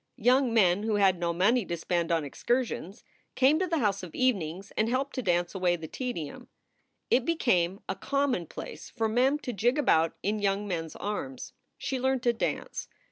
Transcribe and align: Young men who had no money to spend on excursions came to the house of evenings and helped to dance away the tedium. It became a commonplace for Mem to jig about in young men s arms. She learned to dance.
Young 0.17 0.51
men 0.51 0.81
who 0.81 0.95
had 0.95 1.19
no 1.19 1.31
money 1.31 1.63
to 1.63 1.77
spend 1.77 2.11
on 2.11 2.23
excursions 2.23 3.03
came 3.35 3.59
to 3.59 3.67
the 3.67 3.77
house 3.77 4.01
of 4.01 4.15
evenings 4.15 4.71
and 4.75 4.89
helped 4.89 5.13
to 5.13 5.21
dance 5.21 5.53
away 5.53 5.75
the 5.75 5.87
tedium. 5.87 6.47
It 7.11 7.23
became 7.23 7.81
a 7.87 7.93
commonplace 7.93 8.89
for 8.89 9.07
Mem 9.07 9.37
to 9.37 9.53
jig 9.53 9.77
about 9.77 10.15
in 10.23 10.39
young 10.39 10.67
men 10.67 10.85
s 10.85 10.95
arms. 10.95 11.53
She 11.77 11.99
learned 11.99 12.23
to 12.23 12.33
dance. 12.33 12.87